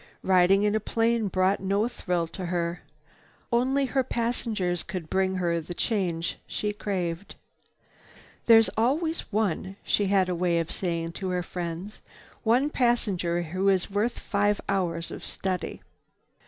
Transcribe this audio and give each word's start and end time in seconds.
Riding 0.23 0.63
in 0.63 0.73
a 0.73 0.79
plane 0.79 1.27
brought 1.27 1.59
no 1.59 1.87
thrill 1.87 2.25
to 2.29 2.47
her. 2.47 2.81
Only 3.51 3.85
her 3.85 4.03
passengers 4.03 4.81
could 4.81 5.11
bring 5.11 5.35
her 5.35 5.61
the 5.61 5.75
change 5.75 6.39
she 6.47 6.73
craved. 6.73 7.35
"There's 8.47 8.69
always 8.75 9.31
one," 9.31 9.75
she 9.83 10.07
had 10.07 10.27
a 10.27 10.33
way 10.33 10.57
of 10.57 10.71
saying 10.71 11.11
to 11.21 11.29
her 11.29 11.43
friends, 11.43 11.99
"one 12.41 12.71
passenger 12.71 13.43
who 13.43 13.69
is 13.69 13.91
worth 13.91 14.17
five 14.17 14.59
hours 14.67 15.11
of 15.11 15.23
study." 15.23 15.83